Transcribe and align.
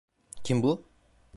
Kim 0.43 0.63
bu? 0.63 0.85